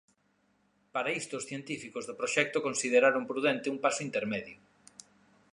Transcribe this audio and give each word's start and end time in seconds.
Para 0.93 1.13
isto 1.19 1.33
os 1.39 1.47
científicos 1.49 2.03
do 2.05 2.17
proxecto 2.19 2.63
consideraron 2.67 3.27
prudente 3.31 3.71
un 3.73 3.77
paso 3.85 4.01
intermedio. 4.07 4.57